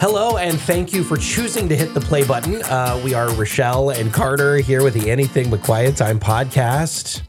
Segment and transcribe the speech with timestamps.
[0.00, 2.62] Hello, and thank you for choosing to hit the play button.
[2.62, 7.20] Uh, we are Rochelle and Carter here with the Anything But Quiet Time podcast.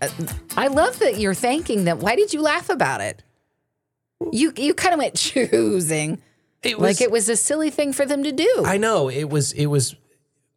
[0.55, 1.99] I love that you're thanking them.
[1.99, 3.23] Why did you laugh about it?
[4.31, 6.21] You you kind of went choosing.
[6.63, 8.63] It was, like it was a silly thing for them to do.
[8.65, 9.51] I know it was.
[9.51, 9.95] It was.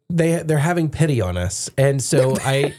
[0.09, 2.73] They they're having pity on us, and so I.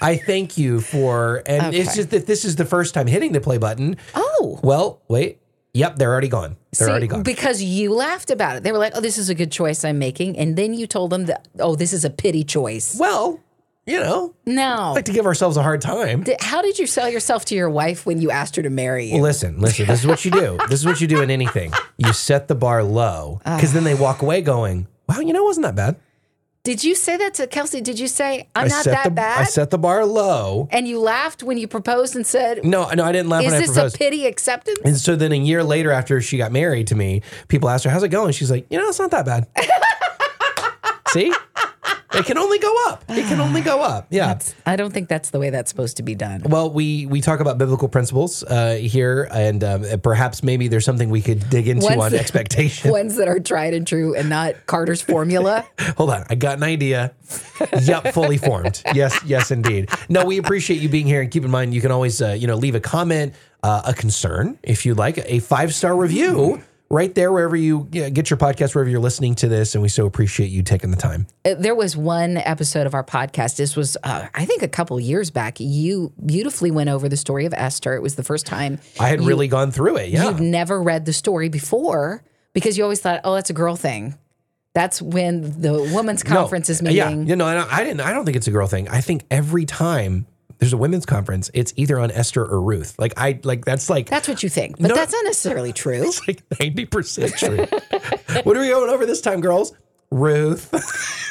[0.00, 3.40] I thank you for, and it's just that this is the first time hitting the
[3.40, 3.96] play button.
[4.14, 4.60] oh.
[4.62, 5.40] Well, wait.
[5.74, 6.56] Yep, they're already gone.
[6.76, 7.22] They're See, already gone.
[7.22, 8.62] Because you laughed about it.
[8.64, 10.36] They were like, oh, this is a good choice I'm making.
[10.36, 12.96] And then you told them that, oh, this is a pity choice.
[12.98, 13.38] well,
[13.86, 14.92] you know, No.
[14.94, 16.22] like to give ourselves a hard time.
[16.24, 19.06] Th- How did you sell yourself to your wife when you asked her to marry
[19.06, 19.14] you?
[19.14, 19.86] Well, listen, listen.
[19.86, 20.58] This is what you do.
[20.68, 21.72] This is what you do in anything.
[21.96, 25.46] You set the bar low because then they walk away going, "Wow, you know, it
[25.46, 25.96] wasn't that bad."
[26.62, 27.80] Did you say that to Kelsey?
[27.80, 29.40] Did you say, I'm I not set that the bad?
[29.40, 30.68] I set the bar low.
[30.70, 33.62] and you laughed when you proposed and said, No, no, I didn't laugh is when
[33.62, 34.78] I this a pity acceptance?
[34.84, 37.90] and so then a year later, after she got married to me, people asked her,
[37.90, 39.46] "How's it going?" She's like, "You know, it's not that bad."
[41.08, 41.32] See,
[42.12, 43.04] it can only go up.
[43.08, 44.06] It can only go up.
[44.10, 44.38] Yeah.
[44.66, 46.42] I don't think that's the way that's supposed to be done.
[46.44, 51.10] Well, we we talk about biblical principles uh, here, and um, perhaps maybe there's something
[51.10, 52.90] we could dig into Ones on that- expectation.
[52.90, 55.66] Ones that are tried and true and not Carter's formula.
[55.96, 57.12] Hold on, I got an idea.
[57.82, 58.82] yep, fully formed.
[58.94, 59.90] Yes, yes, indeed.
[60.08, 62.46] No, we appreciate you being here, and keep in mind you can always uh, you
[62.46, 67.14] know leave a comment, uh, a concern if you'd like, a five star review right
[67.14, 70.06] there wherever you you get your podcast, wherever you're listening to this, and we so
[70.06, 71.26] appreciate you taking the time.
[71.44, 73.56] Uh, there was one episode of our podcast.
[73.56, 75.60] This was, uh, I think, a couple years back.
[75.60, 77.94] You beautifully went over the story of Esther.
[77.94, 80.10] It was the first time I had really gone through it.
[80.10, 83.76] Yeah, you'd never read the story before because you always thought, oh, that's a girl
[83.76, 84.18] thing.
[84.72, 86.96] That's when the women's conference is meeting.
[86.96, 88.00] Yeah, you know, I I didn't.
[88.00, 88.88] I don't think it's a girl thing.
[88.88, 90.26] I think every time
[90.60, 92.94] there's a women's conference, it's either on Esther or Ruth.
[92.98, 94.94] Like I like that's like That's what you think, but No.
[94.94, 96.02] that's not necessarily true.
[96.06, 97.66] It's like 90% true.
[98.44, 99.72] what are we going over this time, girls?
[100.12, 100.70] Ruth.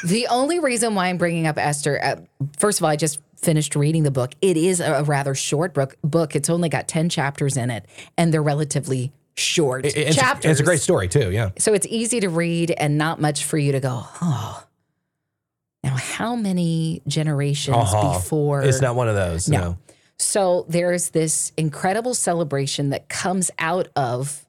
[0.04, 2.16] The only reason why I'm bringing up Esther, uh,
[2.58, 4.34] first of all, I just finished reading the book.
[4.40, 5.96] It is a, a rather short book.
[6.02, 6.34] Book.
[6.34, 7.84] It's only got ten chapters in it,
[8.16, 10.50] and they're relatively short It's, a- chapters.
[10.52, 11.30] it's a great story, too.
[11.30, 11.50] Yeah.
[11.58, 14.02] So it's easy to read and not much for you to go.
[14.22, 14.64] Oh,
[15.82, 18.14] now how many generations Uh-huh.
[18.18, 18.62] before?
[18.62, 19.48] It's not one of those.
[19.48, 19.78] No.
[20.18, 24.46] So there's this incredible celebration that comes out of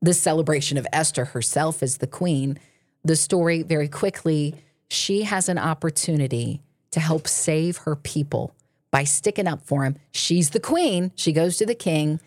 [0.00, 2.58] the celebration of Esther herself as the queen.
[3.04, 4.54] The story very quickly,
[4.88, 8.54] she has an opportunity to help save her people
[8.90, 9.96] by sticking up for him.
[10.12, 11.12] She's the queen.
[11.16, 12.20] She goes to the king.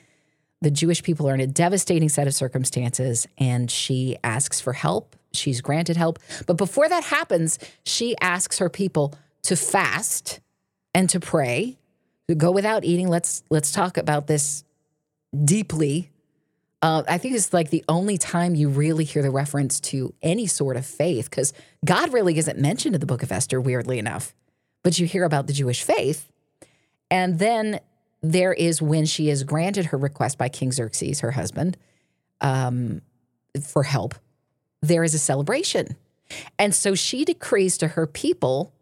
[0.61, 5.15] The Jewish people are in a devastating set of circumstances and she asks for help.
[5.33, 6.19] She's granted help.
[6.45, 10.39] But before that happens, she asks her people to fast
[10.93, 11.77] and to pray
[12.27, 13.07] to go without eating.
[13.07, 14.63] Let's let's talk about this
[15.43, 16.09] deeply.
[16.81, 20.45] Uh, I think it's like the only time you really hear the reference to any
[20.45, 21.51] sort of faith, because
[21.83, 24.35] God really isn't mentioned in the book of Esther, weirdly enough.
[24.83, 26.31] But you hear about the Jewish faith.
[27.09, 27.79] And then
[28.21, 31.77] there is when she is granted her request by King Xerxes, her husband,
[32.41, 33.01] um,
[33.63, 34.15] for help,
[34.87, 35.95] there is a celebration.
[36.59, 38.73] And so she decrees to her people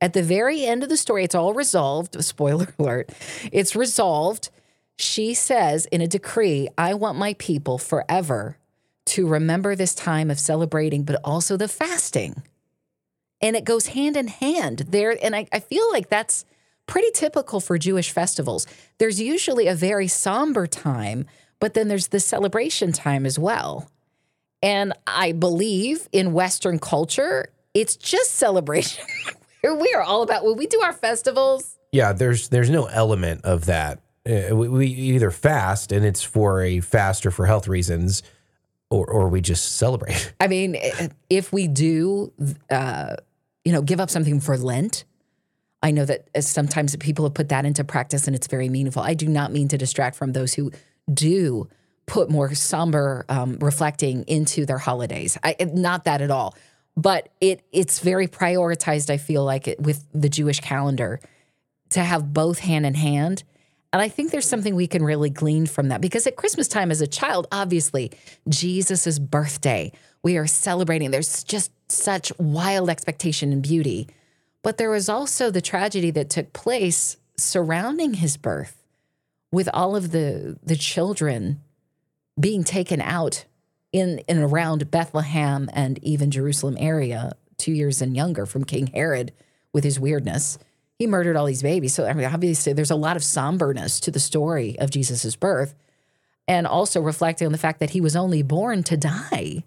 [0.00, 2.22] at the very end of the story, it's all resolved.
[2.24, 3.10] Spoiler alert.
[3.52, 4.50] It's resolved.
[4.98, 8.56] She says in a decree, I want my people forever
[9.06, 12.42] to remember this time of celebrating, but also the fasting.
[13.40, 15.16] And it goes hand in hand there.
[15.22, 16.44] And I, I feel like that's
[16.86, 18.66] pretty typical for Jewish festivals.
[18.98, 21.26] There's usually a very somber time,
[21.60, 23.90] but then there's the celebration time as well.
[24.62, 29.04] And I believe in Western culture, it's just celebration.
[29.64, 31.76] we are all about when we do our festivals.
[31.92, 34.00] Yeah, there's there's no element of that.
[34.28, 38.22] Uh, we, we either fast and it's for a fast or for health reasons,
[38.90, 40.32] or or we just celebrate.
[40.40, 40.76] I mean,
[41.28, 42.32] if we do,
[42.70, 43.16] uh,
[43.64, 45.04] you know, give up something for Lent,
[45.82, 49.02] I know that uh, sometimes people have put that into practice and it's very meaningful.
[49.02, 50.70] I do not mean to distract from those who
[51.12, 51.68] do
[52.10, 55.38] put more somber um, reflecting into their holidays.
[55.44, 56.56] I, not that at all.
[56.96, 59.10] But it it's very prioritized.
[59.10, 61.20] I feel like it, with the Jewish calendar
[61.90, 63.44] to have both hand in hand.
[63.92, 66.90] And I think there's something we can really glean from that because at Christmas time
[66.90, 68.10] as a child, obviously,
[68.48, 69.92] Jesus' birthday,
[70.24, 71.12] we are celebrating.
[71.12, 74.08] There's just such wild expectation and beauty.
[74.62, 78.84] But there was also the tragedy that took place surrounding his birth
[79.52, 81.60] with all of the, the children
[82.40, 83.44] being taken out
[83.92, 89.32] in and around Bethlehem and even Jerusalem area, two years and younger from King Herod
[89.72, 90.58] with his weirdness.
[90.98, 91.94] He murdered all these babies.
[91.94, 95.74] So I mean, obviously there's a lot of somberness to the story of Jesus' birth.
[96.48, 99.62] And also reflecting on the fact that he was only born to die.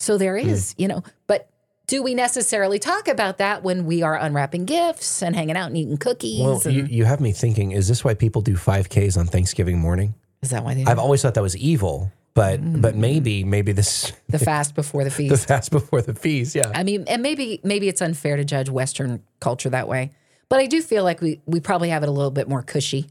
[0.00, 0.48] So there hmm.
[0.48, 1.48] is, you know, but
[1.86, 5.76] do we necessarily talk about that when we are unwrapping gifts and hanging out and
[5.76, 6.40] eating cookies?
[6.40, 9.78] Well, and, you, you have me thinking, is this why people do 5Ks on Thanksgiving
[9.78, 10.14] morning?
[10.44, 14.12] Is that why they I've always thought that was evil, but but maybe maybe this
[14.28, 15.30] the fast before the feast?
[15.30, 16.70] the fast before the feast, yeah.
[16.74, 20.10] I mean, and maybe maybe it's unfair to judge Western culture that way,
[20.48, 23.06] but I do feel like we we probably have it a little bit more cushy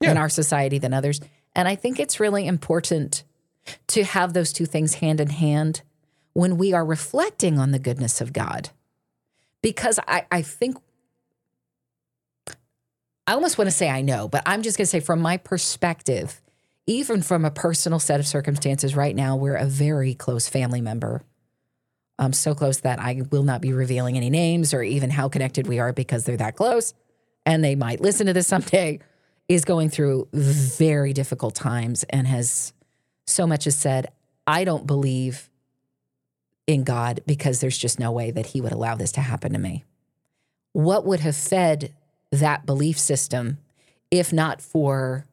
[0.00, 1.20] in our society than others,
[1.54, 3.22] and I think it's really important
[3.88, 5.82] to have those two things hand in hand
[6.32, 8.70] when we are reflecting on the goodness of God,
[9.60, 10.76] because I I think.
[13.24, 15.36] I almost want to say I know, but I'm just going to say from my
[15.36, 16.41] perspective,
[16.86, 21.22] even from a personal set of circumstances right now, we're a very close family member
[22.18, 25.66] um, so close that I will not be revealing any names or even how connected
[25.66, 26.94] we are because they're that close
[27.44, 29.00] and they might listen to this someday,
[29.48, 32.72] is going through very difficult times and has
[33.26, 34.06] so much as said,
[34.46, 35.50] I don't believe
[36.66, 39.58] in God because there's just no way that he would allow this to happen to
[39.58, 39.84] me.
[40.72, 41.92] What would have fed
[42.30, 43.58] that belief system
[44.10, 45.26] if not for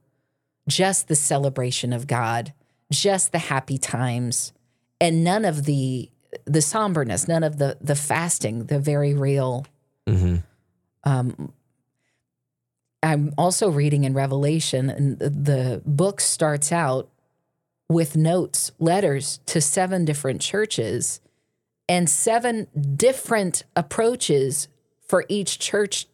[0.70, 2.54] just the celebration of God,
[2.92, 4.54] just the happy times,
[5.02, 6.10] and none of the
[6.46, 9.66] the somberness, none of the the fasting, the very real.
[11.04, 11.54] Um,
[13.02, 17.10] I'm also reading in Revelation, and the, the book starts out
[17.88, 21.22] with notes, letters to seven different churches,
[21.88, 24.68] and seven different approaches
[25.08, 26.08] for each church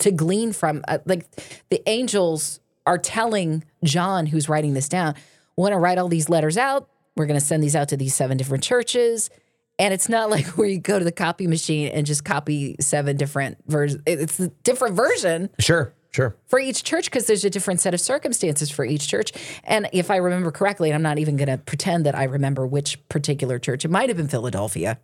[0.00, 0.84] to glean from.
[0.88, 1.26] Uh, like
[1.70, 5.14] the angels are telling John, who's writing this down,
[5.56, 6.88] want to write all these letters out.
[7.16, 9.30] We're going to send these out to these seven different churches.
[9.78, 13.16] And it's not like where you go to the copy machine and just copy seven
[13.16, 14.02] different versions.
[14.06, 16.36] It's a different version Sure, sure.
[16.46, 19.32] for each church because there's a different set of circumstances for each church.
[19.64, 22.66] And if I remember correctly, and I'm not even going to pretend that I remember
[22.66, 24.98] which particular church, it might have been Philadelphia.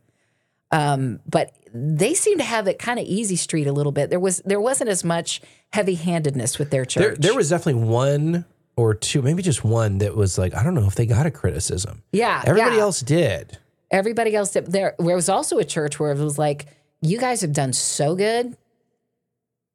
[0.73, 4.11] Um, but they seem to have it kind of easy street a little bit.
[4.11, 5.41] There was there wasn't as much
[5.73, 7.03] heavy handedness with their church.
[7.03, 8.45] There, there was definitely one
[8.77, 11.31] or two, maybe just one that was like, I don't know if they got a
[11.31, 12.03] criticism.
[12.13, 12.83] yeah, Everybody yeah.
[12.83, 13.59] else did.
[13.91, 14.67] everybody else did.
[14.73, 16.67] There, there was also a church where it was like,
[17.03, 18.57] you guys have done so good.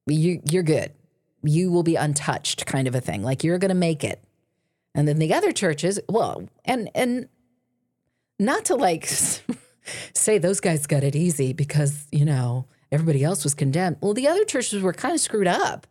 [0.08, 0.92] You, you're good.
[1.44, 3.22] You will be untouched, kind of a thing.
[3.22, 4.24] Like you're going to make it.
[4.96, 7.28] And then the other churches, well, and and
[8.40, 9.08] not to like
[10.14, 13.98] say those guys got it easy because you know everybody else was condemned.
[14.02, 15.88] Well, the other churches were kind of screwed up.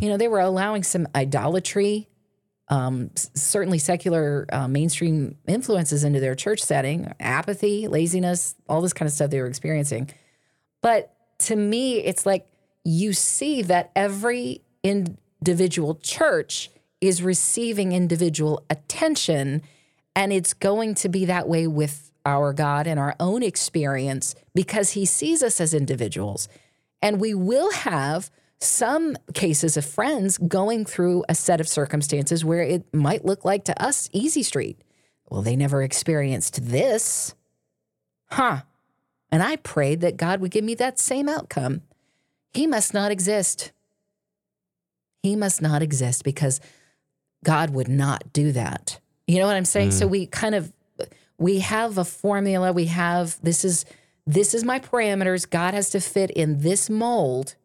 [0.00, 2.08] You know, they were allowing some idolatry
[2.68, 9.06] um, certainly secular uh, mainstream influences into their church setting, apathy, laziness, all this kind
[9.06, 10.10] of stuff they were experiencing.
[10.80, 12.46] But to me, it's like
[12.84, 16.70] you see that every individual church
[17.00, 19.62] is receiving individual attention,
[20.16, 24.90] and it's going to be that way with our God and our own experience because
[24.90, 26.48] He sees us as individuals.
[27.02, 28.30] And we will have
[28.60, 33.64] some cases of friends going through a set of circumstances where it might look like
[33.64, 34.80] to us easy street.
[35.28, 37.34] Well, they never experienced this.
[38.30, 38.62] Huh.
[39.30, 41.82] And I prayed that God would give me that same outcome.
[42.52, 43.72] He must not exist.
[45.22, 46.60] He must not exist because
[47.42, 49.00] God would not do that.
[49.26, 49.92] You know what I'm saying?
[49.92, 50.10] So mm.
[50.10, 50.72] we kind of
[51.38, 53.84] we have a formula, we have this is
[54.26, 55.48] this is my parameters.
[55.48, 57.56] God has to fit in this mold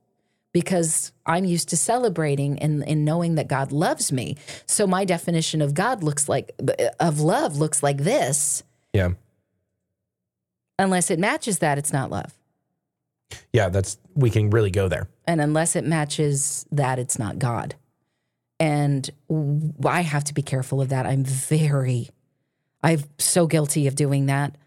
[0.51, 4.35] because I'm used to celebrating and, and knowing that God loves me.
[4.65, 6.51] So my definition of God looks like
[6.99, 8.63] of love looks like this.
[8.93, 9.09] Yeah.
[10.77, 12.33] Unless it matches that, it's not love.
[13.53, 15.07] Yeah, that's we can really go there.
[15.27, 17.75] And unless it matches that, it's not God.
[18.59, 19.09] And
[19.85, 21.05] I have to be careful of that.
[21.05, 22.09] I'm very,
[22.83, 24.57] I'm so guilty of doing that.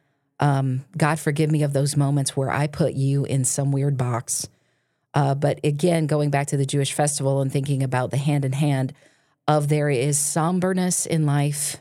[0.40, 4.49] Um, God forgive me of those moments where I put you in some weird box.
[5.14, 8.52] Uh, but again, going back to the Jewish festival and thinking about the hand in
[8.52, 8.94] hand
[9.46, 11.76] of there is somberness in life.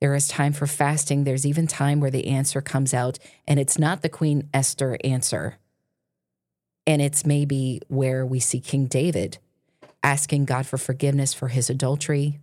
[0.00, 1.24] There is time for fasting.
[1.24, 5.58] There's even time where the answer comes out, and it's not the Queen Esther answer.
[6.86, 9.38] And it's maybe where we see King David
[10.02, 12.40] asking God for forgiveness for his adultery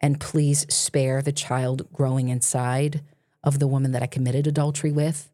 [0.00, 3.02] and please spare the child growing inside
[3.42, 5.30] of the woman that I committed adultery with.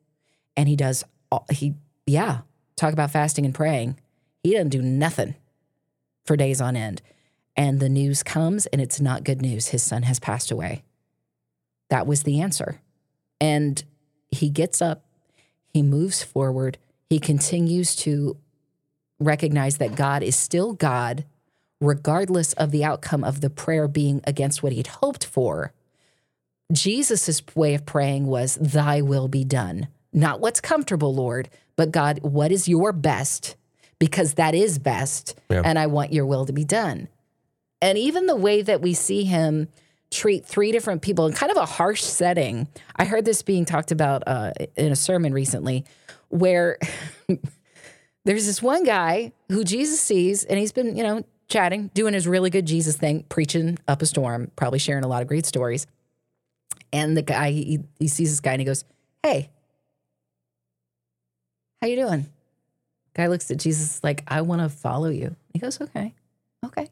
[0.56, 1.74] And he does, all- he,
[2.06, 2.40] yeah,
[2.76, 3.98] talk about fasting and praying.
[4.42, 5.34] He doesn't do nothing
[6.24, 7.02] for days on end.
[7.56, 9.68] And the news comes and it's not good news.
[9.68, 10.82] His son has passed away.
[11.90, 12.80] That was the answer.
[13.40, 13.82] And
[14.30, 15.04] he gets up,
[15.68, 16.78] he moves forward,
[17.08, 18.36] he continues to
[19.20, 21.24] recognize that God is still God,
[21.86, 25.72] regardless of the outcome of the prayer being against what he'd hoped for.
[26.72, 29.88] Jesus' way of praying was, Thy will be done.
[30.12, 33.56] Not what's comfortable, Lord, but God, what is your best?
[33.98, 35.38] Because that is best.
[35.50, 35.62] Yeah.
[35.64, 37.08] And I want your will to be done.
[37.82, 39.68] And even the way that we see him
[40.10, 42.68] treat three different people in kind of a harsh setting.
[42.96, 45.84] I heard this being talked about uh, in a sermon recently
[46.28, 46.78] where
[48.24, 52.26] there's this one guy who Jesus sees and he's been, you know, chatting, doing his
[52.26, 55.86] really good Jesus thing, preaching up a storm, probably sharing a lot of great stories.
[56.92, 58.84] And the guy, he, he sees this guy and he goes,
[59.22, 59.50] Hey,
[61.80, 62.26] how you doing?
[63.14, 65.36] Guy looks at Jesus like, I want to follow you.
[65.52, 66.12] He goes, Okay,
[66.64, 66.88] okay.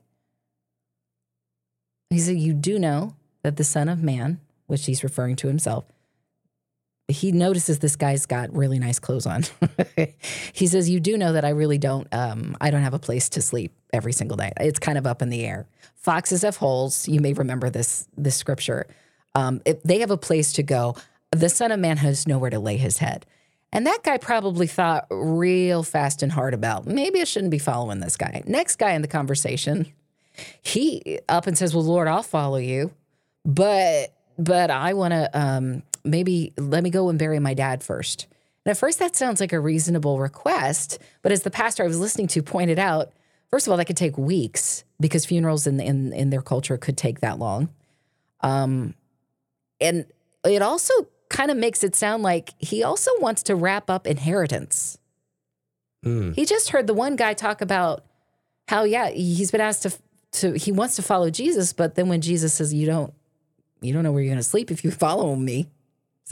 [2.10, 5.86] He said, You do know that the Son of Man, which he's referring to himself,
[7.08, 9.44] he notices this guy's got really nice clothes on.
[10.52, 13.28] he says, You do know that I really don't, um, I don't have a place
[13.30, 14.54] to sleep every single night.
[14.60, 15.66] It's kind of up in the air.
[15.96, 17.08] Foxes have holes.
[17.08, 18.86] You may remember this, this scripture.
[19.34, 20.96] Um, if they have a place to go,
[21.30, 23.26] the Son of Man has nowhere to lay his head.
[23.72, 28.00] And that guy probably thought real fast and hard about maybe I shouldn't be following
[28.00, 28.42] this guy.
[28.46, 29.90] Next guy in the conversation,
[30.62, 32.92] he up and says, "Well, Lord, I'll follow you,
[33.46, 38.26] but but I want to um, maybe let me go and bury my dad first.
[38.64, 41.98] And at first, that sounds like a reasonable request, but as the pastor I was
[41.98, 43.12] listening to pointed out,
[43.50, 46.96] first of all, that could take weeks because funerals in in in their culture could
[46.96, 47.68] take that long.
[48.40, 48.94] Um,
[49.80, 50.06] and
[50.44, 50.92] it also
[51.28, 54.98] kind of makes it sound like he also wants to wrap up inheritance.
[56.04, 56.34] Mm.
[56.34, 58.04] He just heard the one guy talk about
[58.68, 59.98] how yeah he's been asked to
[60.32, 63.12] to he wants to follow Jesus, but then when Jesus says you don't
[63.80, 65.68] you don't know where you're going to sleep if you follow me,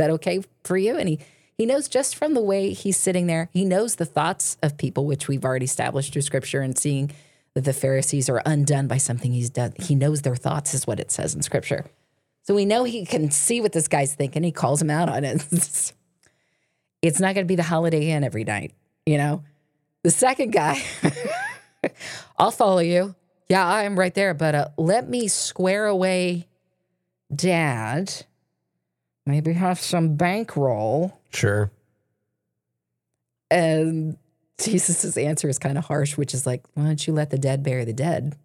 [0.01, 0.97] that okay for you?
[0.97, 1.21] And he
[1.61, 5.05] he knows just from the way he's sitting there, he knows the thoughts of people,
[5.05, 7.11] which we've already established through Scripture and seeing
[7.53, 9.75] that the Pharisees are undone by something he's done.
[9.79, 11.85] He knows their thoughts, is what it says in Scripture.
[12.45, 14.43] So we know he can see what this guy's thinking.
[14.43, 15.45] He calls him out on it.
[17.03, 18.73] it's not going to be the Holiday Inn every night,
[19.05, 19.45] you know.
[20.03, 20.83] The second guy,
[22.39, 23.15] I'll follow you.
[23.51, 26.47] Yeah, I'm right there, but uh, let me square away
[27.35, 28.25] dad.
[29.31, 31.21] Maybe have some bankroll.
[31.33, 31.71] Sure.
[33.51, 34.17] And
[34.61, 37.63] Jesus' answer is kind of harsh, which is like, why don't you let the dead
[37.63, 38.37] bury the dead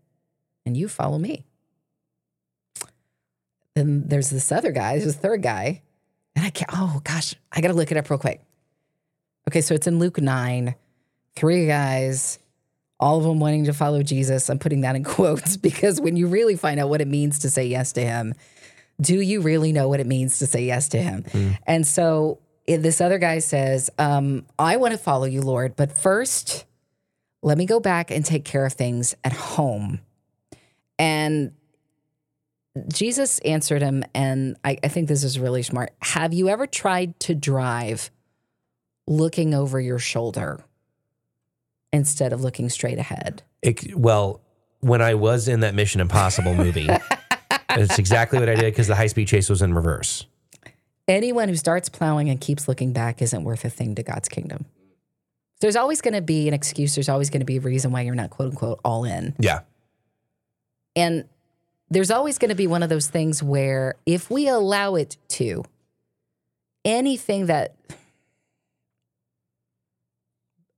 [0.66, 1.46] and you follow me?
[3.76, 5.82] Then there's this other guy, there's this third guy.
[6.36, 8.42] And I can't, oh gosh, I got to look it up real quick.
[9.48, 10.76] Okay, so it's in Luke 9,
[11.36, 12.40] three guys,
[13.00, 14.50] all of them wanting to follow Jesus.
[14.50, 17.50] I'm putting that in quotes because when you really find out what it means to
[17.50, 18.34] say yes to him,
[19.00, 21.26] do you really know what it means to say yes to him?
[21.68, 26.66] And so this other guy says, um, I want to follow you, Lord, but first,
[27.42, 30.00] let me go back and take care of things at home.
[30.98, 31.54] And
[32.92, 35.94] Jesus answered him, and I, I think this is really smart.
[36.02, 38.12] Have you ever tried to drive
[39.08, 40.64] looking over your shoulder
[41.94, 43.44] instead of looking straight ahead?
[43.62, 44.42] It, well,
[44.80, 46.90] when I was in that Mission Impossible movie,
[47.76, 50.26] it's exactly what I did because the high speed chase was in reverse.
[51.08, 54.66] Anyone who starts plowing and keeps looking back isn't worth a thing to God's kingdom.
[55.62, 56.96] There's always going to be an excuse.
[56.96, 59.36] There's always going to be a reason why you're not quote unquote all in.
[59.40, 59.62] Yeah.
[60.96, 61.26] And
[61.90, 65.64] there's always going to be one of those things where if we allow it to,
[66.84, 67.76] anything that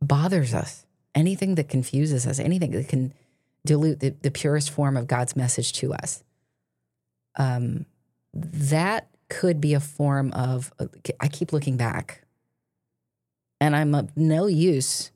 [0.02, 0.86] bothers us,
[1.16, 3.14] anything that confuses us, anything that can
[3.66, 6.24] dilute the, the purest form of God's message to us,
[7.38, 7.86] um,
[8.34, 10.74] that could be a form of,
[11.20, 12.24] I keep looking back
[13.60, 15.12] and I'm of no use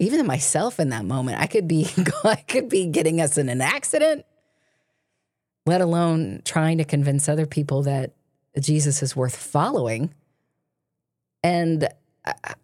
[0.00, 1.40] even to myself in that moment.
[1.40, 1.88] I could be
[2.24, 4.24] I could be getting us in an accident,
[5.66, 8.12] let alone trying to convince other people that
[8.58, 10.12] Jesus is worth following.
[11.42, 11.88] And
[12.24, 12.54] I,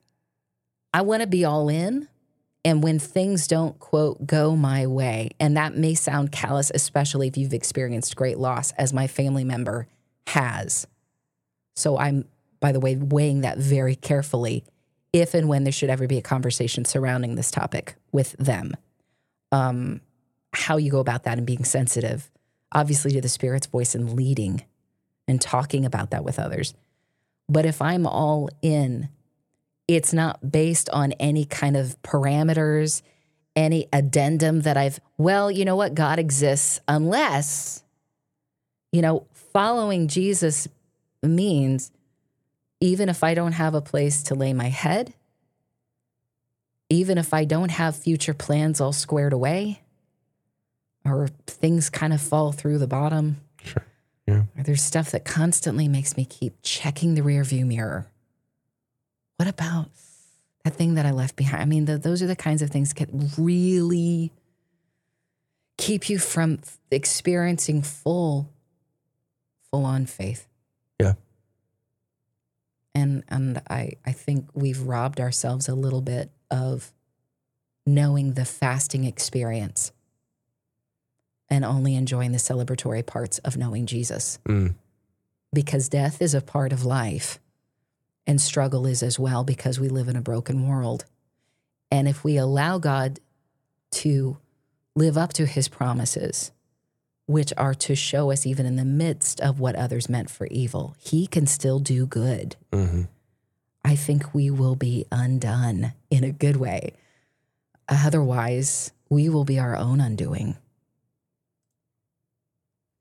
[0.95, 2.09] I want to be all in.
[2.67, 7.37] And when things don't, quote, go my way, and that may sound callous, especially if
[7.37, 9.87] you've experienced great loss, as my family member
[10.27, 10.89] has.
[11.77, 12.25] So I'm,
[12.59, 14.65] by the way, weighing that very carefully
[15.13, 18.77] if and when there should ever be a conversation surrounding this topic with them.
[19.53, 20.01] Um,
[20.53, 22.33] how you go about that and being sensitive,
[22.73, 24.65] obviously, to the Spirit's voice and leading
[25.29, 26.75] and talking about that with others.
[27.49, 29.09] But if I'm all in,
[29.89, 33.03] it's not based on any kind of parameters,
[33.55, 37.83] any addendum that I've, well, you know what, God exists, unless,
[38.93, 40.69] you know, following Jesus
[41.23, 41.91] means
[42.81, 45.15] even if I don't have a place to lay my head,
[46.91, 49.83] even if I don't have future plans all squared away,
[51.05, 53.85] or things kind of fall through the bottom, Sure.
[54.27, 54.43] Yeah.
[54.57, 58.07] Or there's stuff that constantly makes me keep checking the rear view mirror.
[59.37, 59.91] What about
[60.65, 61.63] that thing that I left behind?
[61.63, 64.33] I mean, the, those are the kinds of things that really
[65.77, 68.51] keep you from experiencing full,
[69.71, 70.49] full on faith.
[71.01, 71.15] Yeah.
[72.95, 76.93] And and I I think we've robbed ourselves a little bit of
[77.85, 79.93] knowing the fasting experience
[81.49, 84.39] and only enjoying the celebratory parts of knowing Jesus.
[84.49, 84.75] Mm.
[85.53, 87.39] Because death is a part of life
[88.27, 91.05] and struggle is as well because we live in a broken world.
[91.91, 93.21] And if we allow God
[93.93, 94.39] to
[94.95, 96.51] live up to his promises,
[97.27, 100.97] which are to show us even in the midst of what others meant for evil,
[100.99, 102.57] he can still do good.
[102.73, 103.03] hmm
[103.85, 106.95] I think we will be undone in a good way.
[107.89, 110.57] Otherwise, we will be our own undoing.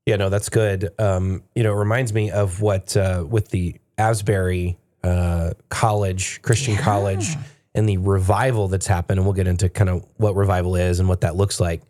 [0.06, 0.90] Yeah, no, that's good.
[1.00, 6.74] Um, you know, it reminds me of what uh, with the Asbury uh, College, Christian
[6.74, 6.80] Yeah.
[6.82, 7.36] College,
[7.74, 9.18] and the revival that's happened.
[9.18, 11.82] And we'll get into kind of what revival is and what that looks like.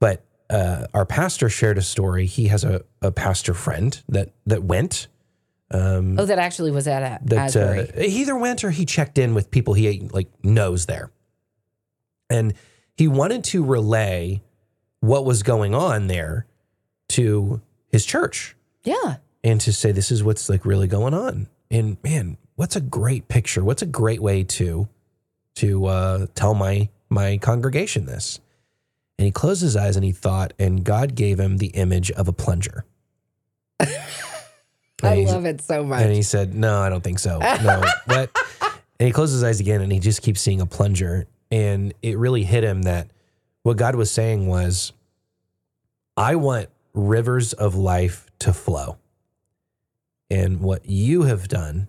[0.00, 2.26] But uh, our pastor shared a story.
[2.26, 5.08] He has a, a pastor friend that that went.
[5.70, 9.16] Um, Oh, that actually was at A- that uh, he either went or he checked
[9.16, 11.10] in with people he like knows there,
[12.28, 12.52] and
[12.96, 14.42] he wanted to relay
[15.00, 16.46] what was going on there
[17.08, 18.54] to his church
[18.84, 19.16] yeah.
[19.42, 21.48] and to say this is what's like really going on.
[21.70, 23.64] And man, what's a great picture?
[23.64, 24.88] What's a great way to
[25.56, 28.38] to uh, tell my my congregation this?
[29.18, 32.28] And he closed his eyes and he thought, and God gave him the image of
[32.28, 32.84] a plunger.
[33.80, 36.02] I love it so much.
[36.02, 37.40] and he said, No, I don't think so.
[37.64, 37.82] No.
[38.04, 38.30] what?
[39.00, 41.26] And he closed his eyes again and he just keeps seeing a plunger.
[41.50, 43.08] And it really hit him that
[43.64, 44.92] what God was saying was,
[46.16, 48.98] I want rivers of life to flow.
[50.30, 51.88] And what you have done,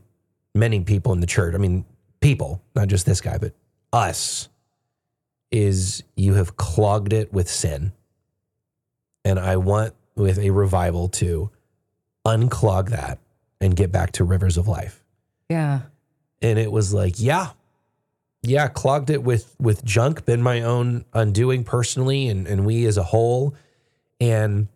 [0.54, 1.86] many people in the church, I mean,
[2.22, 3.54] people, not just this guy, but
[3.92, 4.50] us,
[5.52, 7.94] is you have clogged it with sin.
[9.26, 11.50] And I want with a revival to
[12.26, 13.20] unclog that
[13.62, 15.04] and get back to rivers of life.
[15.50, 15.82] yeah.
[16.42, 17.52] And it was like, yeah,
[18.42, 22.98] yeah, clogged it with with junk, been my own undoing personally, and and we as
[22.98, 23.56] a whole.
[24.20, 24.68] And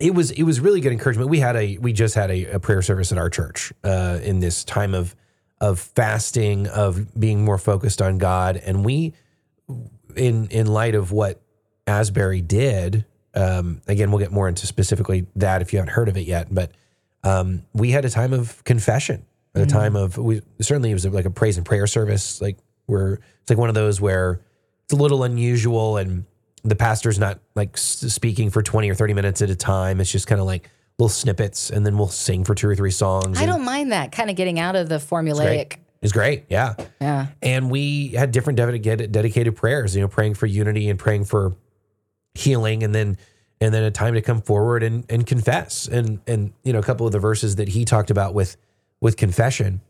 [0.00, 1.30] it was it was really good encouragement.
[1.30, 4.40] We had a we just had a, a prayer service at our church uh, in
[4.40, 5.14] this time of
[5.60, 9.12] of fasting, of being more focused on God, and we
[10.16, 11.42] in in light of what
[11.86, 13.04] Asbury did.
[13.34, 16.52] Um, again, we'll get more into specifically that if you haven't heard of it yet,
[16.52, 16.72] but
[17.22, 21.26] um, we had a time of confession, a time of we certainly it was like
[21.26, 24.40] a praise and prayer service, like where it's like one of those where
[24.84, 26.24] it's a little unusual and
[26.62, 30.00] the pastor's not like speaking for 20 or 30 minutes at a time.
[30.00, 30.68] It's just kind of like
[30.98, 33.38] little snippets and then we'll sing for two or three songs.
[33.38, 35.76] I don't mind that kind of getting out of the formulaic.
[36.02, 36.44] It's great.
[36.48, 36.74] Yeah.
[37.00, 37.26] Yeah.
[37.42, 41.56] And we had different dedicated, dedicated prayers, you know, praying for unity and praying for
[42.34, 43.18] healing and then
[43.60, 45.86] and then a time to come forward and and confess.
[45.86, 48.56] And and you know, a couple of the verses that he talked about with
[49.00, 49.80] with confession.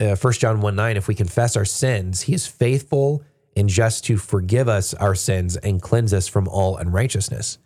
[0.00, 3.24] Uh, 1 John 1 9, if we confess our sins, he is faithful
[3.58, 7.58] and just to forgive us our sins and cleanse us from all unrighteousness.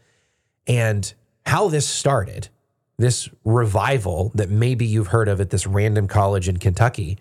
[0.66, 1.12] And
[1.44, 2.48] how this started,
[2.96, 7.18] this revival that maybe you've heard of at this random college in Kentucky,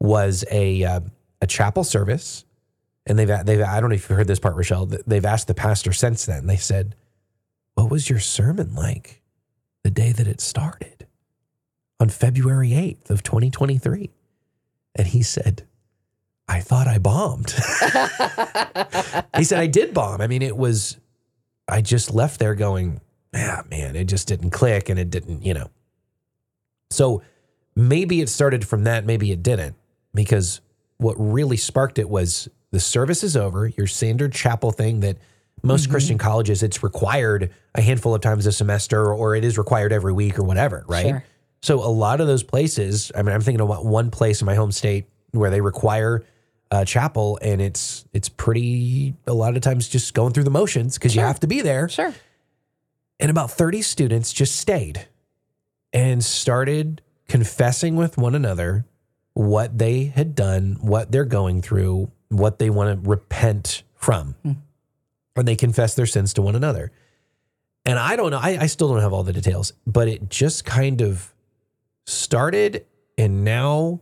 [0.00, 1.00] was a uh,
[1.40, 2.44] a chapel service,
[3.06, 4.86] and they've they've I don't know if you've heard this part, Rochelle.
[4.86, 6.46] They've asked the pastor since then.
[6.46, 6.96] They said,
[7.74, 9.22] "What was your sermon like
[9.84, 11.06] the day that it started
[12.00, 14.10] on February eighth of 2023?"
[14.96, 15.67] And he said,
[16.48, 17.50] "I thought I bombed."
[19.36, 20.20] he said, "I did bomb.
[20.20, 20.98] I mean, it was.
[21.68, 23.00] I just left there going,
[23.34, 25.70] yeah, man, it just didn't click, and it didn't, you know."
[26.90, 27.22] So
[27.76, 29.76] maybe it started from that, maybe it didn't,
[30.14, 30.60] because
[30.96, 35.16] what really sparked it was the service is over, your standard chapel thing that
[35.62, 35.92] most mm-hmm.
[35.92, 40.12] Christian colleges, it's required a handful of times a semester or it is required every
[40.12, 41.06] week or whatever, right?
[41.06, 41.24] Sure.
[41.62, 44.54] So a lot of those places, I mean, I'm thinking about one place in my
[44.54, 46.24] home state where they require
[46.70, 50.94] a chapel and it's it's pretty a lot of times just going through the motions
[50.98, 51.88] because you have to be there.
[51.88, 52.14] Sure.
[53.20, 55.08] And about 30 students just stayed
[55.92, 58.86] and started confessing with one another
[59.34, 64.34] what they had done, what they're going through, what they want to repent from.
[64.42, 64.52] Hmm.
[65.36, 66.90] And they confess their sins to one another.
[67.84, 70.64] And I don't know, I, I still don't have all the details, but it just
[70.64, 71.32] kind of
[72.06, 72.84] started.
[73.16, 74.00] And now,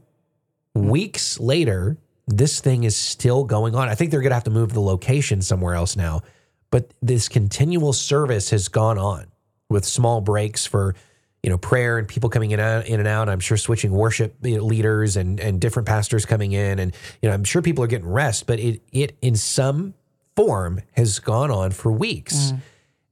[0.75, 3.89] weeks later, this thing is still going on.
[3.89, 6.23] I think they're going to have to move the location somewhere else now.
[6.71, 9.27] But this continual service has gone on.
[9.69, 10.95] with small breaks for
[11.43, 13.29] you know prayer and people coming in, out, in and out.
[13.29, 17.45] I'm sure switching worship leaders and and different pastors coming in, and you know I'm
[17.45, 19.95] sure people are getting rest, but it it in some
[20.35, 22.61] form has gone on for weeks, mm.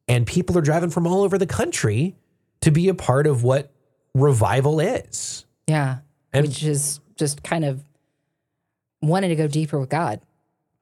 [0.09, 2.16] and people are driving from all over the country
[2.61, 3.72] to be a part of what
[4.14, 5.44] revival is.
[5.68, 5.98] Yeah.
[6.33, 7.85] And- Which is just kind of
[9.07, 10.21] wanting to go deeper with God.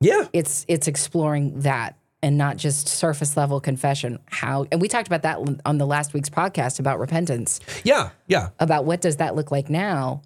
[0.01, 4.19] Yeah, It's it's exploring that and not just surface level confession.
[4.27, 7.61] How and we talked about that on the last week's podcast about repentance.
[7.85, 8.49] yeah, yeah.
[8.59, 10.23] about what does that look like now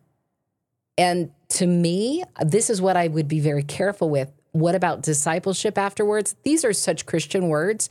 [0.98, 5.76] and to me this is what i would be very careful with what about discipleship
[5.76, 7.90] afterwards these are such christian words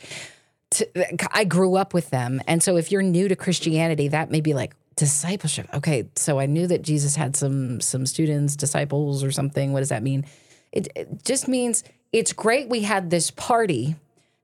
[0.72, 0.88] to,
[1.32, 4.54] i grew up with them and so if you're new to christianity that may be
[4.56, 9.74] like discipleship okay so i knew that jesus had some some students disciples or something
[9.74, 10.26] what does that mean
[10.72, 13.96] it, it just means it's great we had this party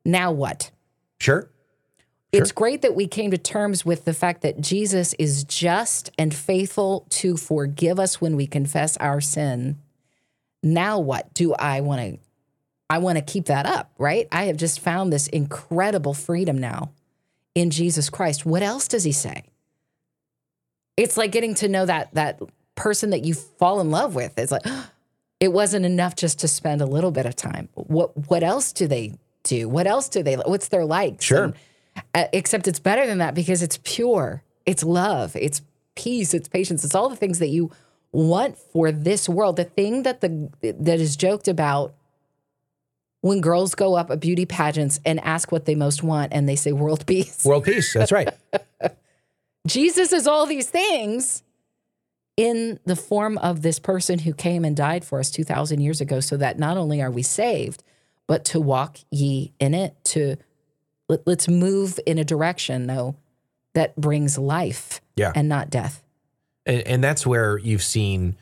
[0.05, 0.71] now what
[1.19, 1.47] Sure.
[2.31, 6.33] it's great that we came to terms with the fact that Jesus is just and
[6.33, 9.77] faithful to forgive us when we confess our sin.
[10.63, 12.19] Now what do I want to
[12.89, 14.27] I want to keep that up, right?
[14.31, 16.91] I have just found this incredible freedom now
[17.53, 18.45] in Jesus Christ.
[18.45, 19.43] What else does he say?
[21.01, 22.39] It's like getting to know that that
[22.75, 24.37] person that you fall in love with.
[24.37, 24.65] It's like
[25.39, 27.69] it wasn't enough just to spend a little bit of time.
[27.73, 29.67] What what else do they do?
[29.67, 31.21] What else do they what's their like?
[31.21, 31.45] Sure.
[31.45, 31.55] And,
[32.13, 35.61] uh, except it's better than that because it's pure, it's love, it's
[35.95, 37.71] peace, it's patience, it's all the things that you
[38.11, 39.55] want for this world.
[39.55, 41.93] The thing that the that is joked about
[43.21, 46.55] when girls go up at beauty pageants and ask what they most want, and they
[46.55, 47.43] say world peace.
[47.43, 47.93] World peace.
[47.93, 48.29] That's right.
[49.67, 51.43] Jesus is all these things
[52.37, 56.19] in the form of this person who came and died for us 2,000 years ago,
[56.19, 57.83] so that not only are we saved,
[58.27, 60.37] but to walk ye in it, to
[61.09, 63.15] let, let's move in a direction, though,
[63.73, 65.31] that brings life Yeah.
[65.35, 66.03] and not death.
[66.65, 68.35] and, and that's where you've seen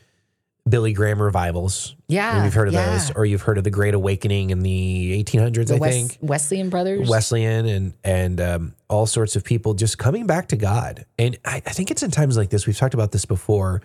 [0.70, 1.94] Billy Graham revivals.
[2.08, 2.92] Yeah, And you've heard of yeah.
[2.92, 6.18] those, or you've heard of the Great Awakening in the 1800s, The I think.
[6.20, 7.08] Wesleyan brothers.
[7.08, 11.04] Wesleyan and and um, all sorts of people just coming back to God.
[11.18, 12.66] And I, I think it's in times like this.
[12.66, 13.82] We've talked about this before,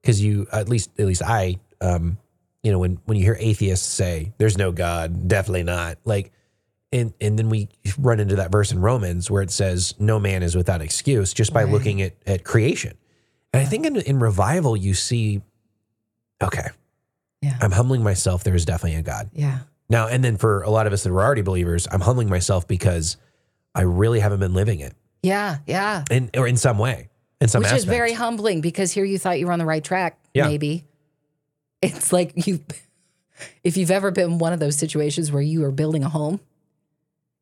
[0.00, 2.18] because you at least at least I, um,
[2.62, 5.98] you know, when when you hear atheists say there's no God, definitely not.
[6.04, 6.32] Like,
[6.92, 10.42] and and then we run into that verse in Romans where it says no man
[10.42, 11.72] is without excuse just by Right.
[11.72, 12.96] looking at at creation.
[13.52, 15.40] And I think in, in revival you see,
[16.42, 16.68] okay,
[17.42, 17.56] Yeah.
[17.60, 18.44] I'm humbling myself.
[18.44, 19.30] There is definitely a God.
[19.32, 19.60] yeah.
[19.90, 22.68] Now, and then for a lot of us that were already believers, I'm humbling myself
[22.68, 23.16] because
[23.74, 25.58] I really haven't been living it Yeah.
[25.66, 26.04] Yeah.
[26.10, 27.08] in or in some way,
[27.40, 27.78] in some Which aspect.
[27.78, 30.46] is very humbling because here you thought you were on the right track, Yeah.
[30.48, 30.84] maybe.
[31.80, 32.60] It's like you,
[33.64, 36.40] if you've ever been one of those situations where you are building a home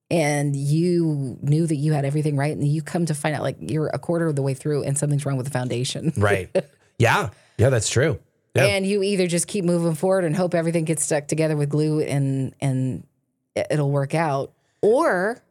[0.08, 3.56] and you knew that you had everything right, and you come to find out like
[3.60, 6.12] you're a quarter of the way through and something's wrong with the foundation.
[6.16, 6.54] right.
[6.98, 7.28] Yeah.
[7.58, 8.18] Yeah, that's true.
[8.56, 8.64] Yeah.
[8.66, 12.00] And you either just keep moving forward and hope everything gets stuck together with glue
[12.00, 13.06] and and
[13.54, 15.42] it- it'll work out, or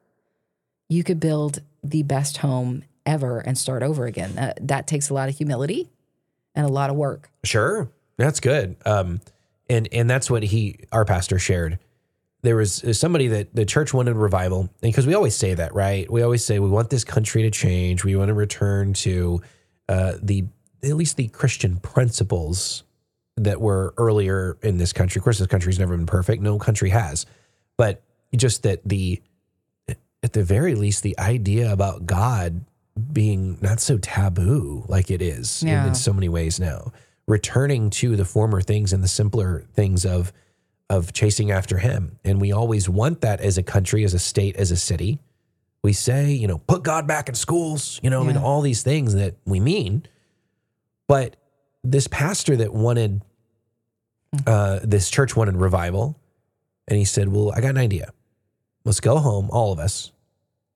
[0.90, 4.34] you could build the best home ever and start over again.
[4.36, 5.90] That, that takes a lot of humility
[6.56, 7.30] and a lot of work.
[7.44, 7.90] Sure.
[8.18, 8.78] That's good.
[8.86, 9.22] Um,
[9.70, 11.80] and and that's what he, our pastor, shared.
[12.44, 15.74] There was uh, somebody that the church wanted revival, and because we always say that,
[15.74, 16.10] right?
[16.12, 18.04] We always say we want this country to change.
[18.04, 19.42] We want to return to
[19.90, 20.46] uh, the
[20.84, 22.84] at least the Christian principles
[23.38, 25.20] that were earlier in this country.
[25.20, 26.42] Of course, this country's never been perfect.
[26.42, 27.26] No country has,
[27.78, 28.02] but
[28.36, 29.22] just that the
[30.24, 32.66] at the very least the idea about God
[33.14, 35.88] being not so taboo like it is in- Yeah.
[35.88, 36.92] in, so many ways now.
[37.28, 40.32] Returning to the former things and the simpler things of
[40.90, 42.20] of chasing after him.
[42.24, 45.20] And we always want that as a country, as a state, as a city.
[45.84, 48.82] We say, you know, put God back in schools, you know, I mean, all these
[48.84, 50.06] things that we mean.
[51.08, 51.36] But
[51.92, 53.22] this pastor that wanted,
[54.46, 56.20] uh, this church wanted revival.
[56.88, 58.12] And he said, well, I got an idea.
[58.84, 60.12] Let's go home, all of us,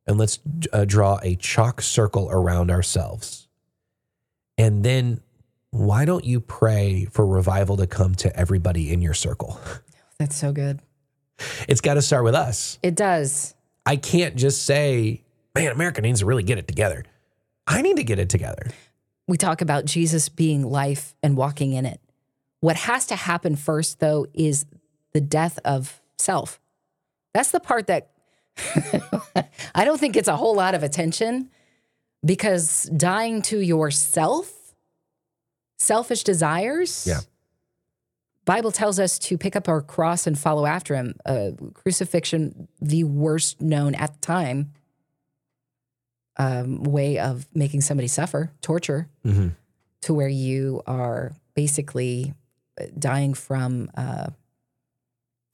[0.08, 0.40] and let's
[0.74, 3.48] uh, draw a chalk circle around ourselves.
[4.58, 5.22] And then
[5.72, 9.60] why don't you pray for revival to come to everybody in your circle?
[10.18, 10.80] That's so good.
[11.68, 12.80] It's got to start with us.
[12.84, 13.54] It does.
[13.86, 15.24] I can't just say,
[15.56, 17.06] man, America needs to really get it together.
[17.66, 18.72] I need to get it together.
[19.30, 22.02] We talk about Jesus being life and walking in it.
[22.62, 24.66] What has to happen first, though, is
[25.14, 26.60] the death of self.
[27.36, 28.10] That's the part that
[29.76, 31.52] I don't think gets a whole lot of attention
[32.26, 34.52] because dying to yourself,
[35.78, 37.06] selfish desires.
[37.08, 37.20] Yeah.
[38.46, 41.14] Bible tells us to pick up our cross and follow after him.
[41.24, 44.72] Uh, crucifixion, the worst known at the time,
[46.38, 49.50] um, way of making somebody suffer, torture, Mm-hmm.
[50.02, 52.34] to where you are basically
[52.80, 54.28] uh, dying from uh,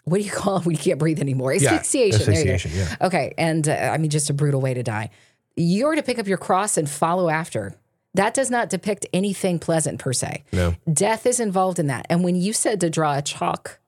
[0.03, 1.53] what do you call it when you can't breathe anymore?
[1.53, 2.19] Asphyxiation.
[2.19, 2.31] Go.
[2.31, 2.95] Asphyxiation, yeah.
[3.01, 3.33] Okay.
[3.38, 5.09] And uh, I mean, just a brutal way to die.
[5.55, 7.73] You're to pick up your cross and follow after.
[8.13, 10.43] That does not depict anything pleasant per se.
[10.53, 10.75] No.
[10.91, 12.05] Death is involved in that.
[12.09, 13.79] And when you said to draw a chalk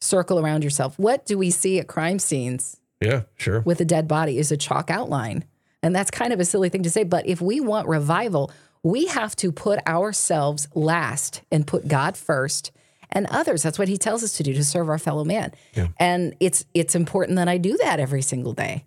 [0.00, 3.60] circle around yourself, what do we see at crime scenes Yeah, sure.
[3.60, 5.44] with a dead body is a chalk outline.
[5.82, 7.04] And that's kind of a silly thing to say.
[7.04, 8.50] But if we want revival,
[8.82, 12.70] we have to put ourselves last and put God first
[13.10, 13.62] and others.
[13.62, 15.52] That's what he tells us to do to serve our fellow man.
[15.98, 18.84] And it's it's important that I do that every single day.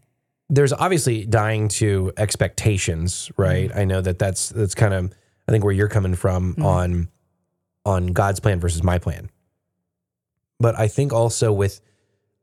[0.50, 3.70] there's obviously dying to expectations, right?
[3.70, 3.80] Mm-hmm.
[3.80, 5.12] I know that that's that's kind of
[5.48, 7.10] I think where you're coming from on
[7.86, 9.30] on God's plan versus my plan.
[10.60, 11.82] But I think also with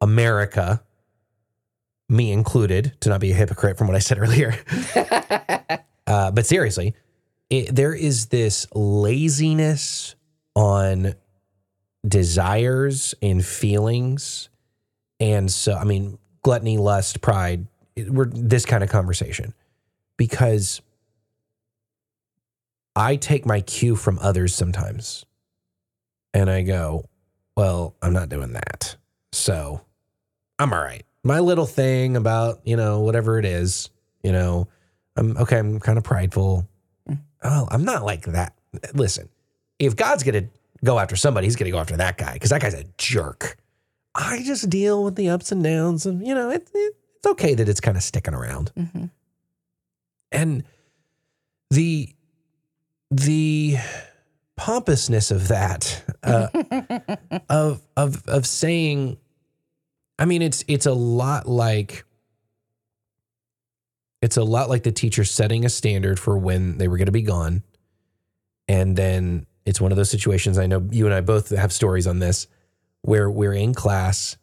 [0.01, 0.83] America,
[2.11, 4.55] me included, to not be a hypocrite from what I said earlier.
[6.07, 6.95] uh, but seriously,
[7.49, 10.15] it, there is this laziness
[10.55, 11.15] on
[12.07, 14.49] desires and feelings.
[15.21, 19.55] And so, I mean, gluttony, lust, pride, it- we're this kind of conversation
[20.17, 20.81] because
[22.97, 25.25] I take my cue from others sometimes
[26.35, 27.05] and I go,
[27.57, 28.97] well, I'm not doing that.
[29.33, 29.81] So
[30.59, 31.05] I'm all right.
[31.23, 33.91] My little thing about, you know, whatever it is,
[34.23, 34.69] you know,
[35.17, 35.59] I'm okay.
[35.59, 36.67] I'm kind of prideful.
[37.43, 38.55] Oh, I'm not like that.
[38.95, 39.29] Listen,
[39.79, 40.51] if God's going to
[40.85, 43.57] go after somebody, he's going to go after that guy because that guy's a jerk.
[44.15, 47.55] I just deal with the ups and downs, and you know, it, it, it's okay
[47.55, 48.73] that it's kind of sticking around.
[48.79, 49.11] Mhm.
[50.33, 50.65] And
[51.71, 52.15] the
[53.11, 53.77] the
[54.57, 56.49] pompousness of that, uh,
[57.49, 59.17] of of of saying,
[60.21, 62.05] I mean, it's it's a lot like
[64.21, 67.13] it's a lot like the teacher setting a standard for when they were going to
[67.13, 67.63] be gone,
[68.69, 70.59] and then it's one of those situations.
[70.59, 72.47] I know you and I both have stories on this
[73.03, 74.37] where we're in class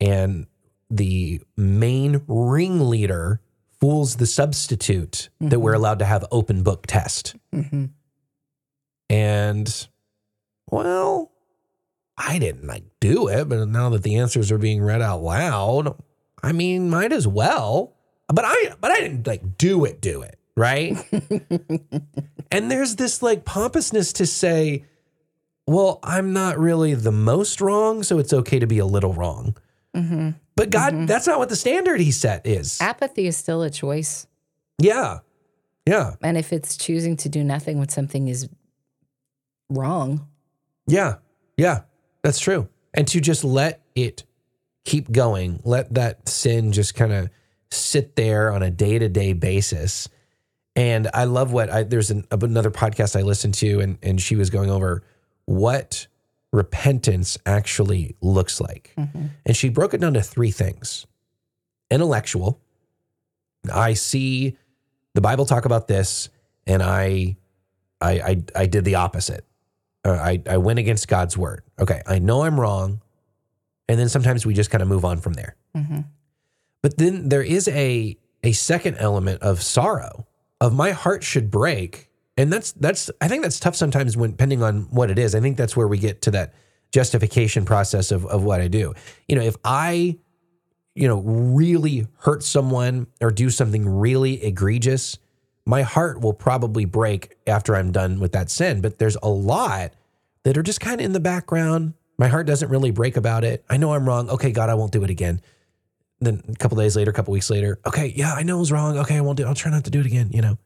[0.00, 0.46] and
[0.88, 3.40] the main ringleader
[3.78, 7.36] fools the substitute that we're allowed to have open book test.
[7.52, 7.86] hmm
[9.10, 9.88] And
[10.70, 11.30] well,
[12.22, 15.96] I didn't like do it, but now that the answers are being read out loud,
[16.42, 17.96] I mean, might as well.
[18.28, 20.96] But I but I didn't like do it, do it, right?
[22.52, 24.84] and there's this like pompousness to say,
[25.66, 29.56] well, I'm not really the most wrong, so it's okay to be a little wrong.
[29.94, 32.80] hmm But God, that's not what the standard he set is.
[32.80, 34.26] Apathy is still a choice.
[34.78, 35.20] Yeah.
[35.86, 36.14] Yeah.
[36.22, 38.48] And if it's choosing to do nothing when something is
[39.68, 40.28] wrong,
[40.86, 41.16] Yeah.
[41.56, 41.82] Yeah.
[42.22, 42.68] That's true.
[42.92, 44.24] And to just let it
[44.84, 47.30] keep going, let that sin just kind of
[47.70, 50.08] sit there on a day to day basis.
[50.76, 54.36] And I love what I, there's an, another podcast I listened to, and, and she
[54.36, 55.02] was going over
[55.44, 56.06] what
[56.52, 58.92] repentance actually looks like.
[58.96, 59.26] Mm-hmm.
[59.46, 61.06] And she broke it down to three things
[61.90, 62.60] intellectual.
[63.72, 64.56] I see
[65.14, 66.28] the Bible talk about this,
[66.66, 67.36] and I,
[68.00, 69.44] I, I, I did the opposite.
[70.04, 71.62] Uh, I, I went against God's word.
[71.78, 73.00] Okay, I know I'm wrong.
[73.88, 75.56] And then sometimes we just kind of move on from there.
[75.76, 76.04] Mhm.
[76.82, 80.26] But then there is a a second element of sorrow,
[80.60, 82.08] of my heart should break.
[82.36, 85.34] And that's that's I think that's tough sometimes when depending on what it is.
[85.34, 86.54] I think that's where we get to that
[86.92, 88.94] justification process of of what I do.
[89.28, 90.18] You know, if I
[90.94, 95.18] you know really hurt someone or do something really egregious,
[95.66, 98.80] my heart will probably break after I'm done with that sin.
[98.80, 99.92] But there's a lot
[100.42, 101.94] that are just kind of in the background.
[102.18, 103.64] My heart doesn't really break about it.
[103.68, 104.28] I know I'm wrong.
[104.30, 105.40] Okay, God, I won't do it again.
[106.20, 108.72] Then a couple days later, a couple weeks later, okay, yeah, I know I was
[108.72, 108.98] wrong.
[108.98, 109.44] Okay, I won't do.
[109.44, 109.46] it.
[109.46, 110.30] I'll try not to do it again.
[110.32, 110.58] You know,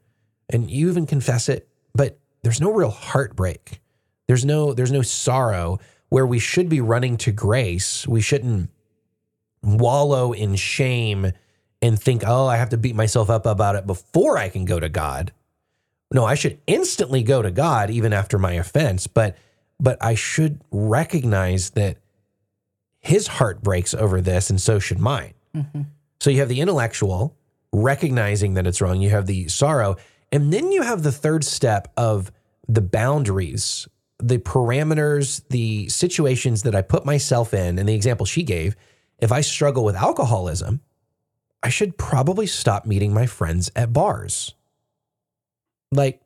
[0.49, 3.79] and you even confess it, but there's no real heartbreak.
[4.27, 5.79] There's no there's no sorrow
[6.09, 8.07] where we should be running to grace.
[8.07, 8.69] We shouldn't
[9.63, 11.31] wallow in shame
[11.85, 14.79] and think, oh, I have to beat myself up about it before I can go
[14.79, 15.31] to God.
[16.11, 19.37] No, I should instantly go to God even after my offense, but
[19.79, 21.97] but I should recognize that
[22.99, 25.33] his heart breaks over this and so should mine.
[25.53, 25.81] Mm-hmm.
[26.21, 27.35] So you have the intellectual
[27.73, 29.97] recognizing that it's wrong, you have the sorrow,
[30.31, 32.31] and then you have the third step of
[32.67, 37.77] the boundaries, the parameters, the situations that I put myself in.
[37.77, 38.77] And the example she gave,
[39.19, 40.79] if I struggle with alcoholism,
[41.65, 44.53] I should probably stop meeting my friends at bars.
[45.91, 46.21] Like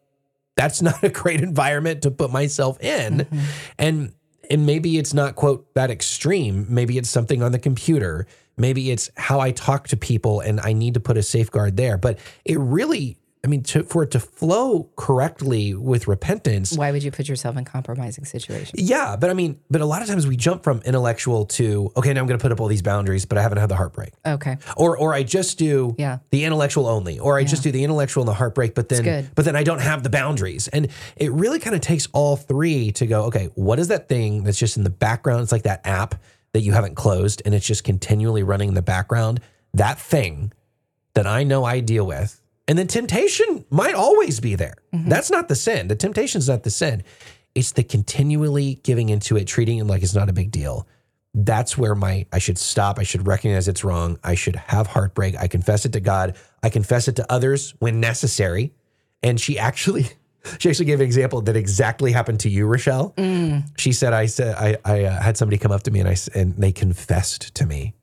[0.57, 3.19] that's not a great environment to put myself in.
[3.19, 3.45] Mm-hmm.
[3.77, 4.13] And
[4.51, 6.65] and maybe it's not quote that extreme.
[6.67, 8.27] Maybe it's something on the computer.
[8.57, 11.97] maybe it's how I talk to people and I need to put a safeguard there.
[11.97, 17.03] But it really, I mean, to, for it to flow correctly with repentance, Why would
[17.03, 18.71] you put yourself in compromising situations?
[18.75, 19.15] yeah.
[19.15, 22.19] But I mean, but a lot of times we jump from intellectual to, okay, now
[22.19, 24.11] I'm going to put up all these boundaries, but I haven't had the heartbreak.
[24.25, 24.57] Okay.
[24.75, 26.19] Or, or I just do Yeah.
[26.31, 29.45] the intellectual only, or I just do the intellectual and the heartbreak, but then, but
[29.45, 30.67] then I don't have the boundaries.
[30.67, 34.43] And it really kind of takes all three to go, okay, what is that thing
[34.43, 35.43] that's just in the background?
[35.43, 36.15] It's like that app
[36.51, 39.39] that you haven't closed and it's just continually running in the background.
[39.75, 40.51] That thing
[41.13, 42.41] that I know I deal with.
[42.69, 44.75] And then temptation might always be there.
[45.09, 45.87] That's not the sin.
[45.87, 47.03] The temptation's not the sin.
[47.55, 50.87] It's the continually giving into it, treating it like it's not a big deal.
[51.33, 52.99] That's where my I should stop.
[52.99, 54.19] I should recognize it's wrong.
[54.23, 55.35] I should have heartbreak.
[55.35, 56.35] I confess it to God.
[56.61, 58.71] I confess it to others when necessary.
[59.23, 60.05] And she actually
[60.59, 63.15] she actually gave an example that exactly happened to you, Rochelle.
[63.77, 66.15] She said I said I I uh, had somebody come up to me and I
[66.35, 67.95] and they confessed to me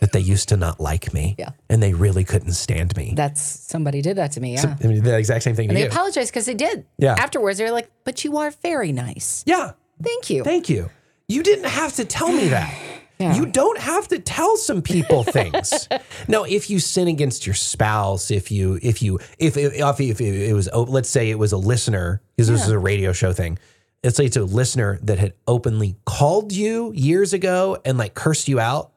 [0.00, 1.34] that they used to not like me.
[1.38, 1.50] Yeah.
[1.68, 3.14] And they really couldn't stand me.
[3.16, 4.54] That's somebody did that to me.
[4.54, 4.76] Yeah.
[4.82, 5.88] I mean, the exact same thing to and they you.
[5.88, 6.86] apologized because they did.
[6.98, 7.14] Yeah.
[7.18, 9.42] Afterwards, they were like, but you are very nice.
[9.46, 9.72] yeah.
[10.02, 10.44] Thank you.
[10.44, 10.88] Thank you.
[11.28, 12.74] You didn't have to tell me that.
[13.20, 13.34] Yeah.
[13.36, 15.86] You don't have to tell some people things.
[16.28, 20.20] now, if you sin against your spouse, if you, if you, if if, if, if
[20.22, 23.34] it was, oh, let's say it was a listener, because this is a radio show
[23.34, 23.58] thing.
[24.02, 28.48] Let's say it's a listener that had openly called you years ago and like cursed
[28.48, 28.92] you out,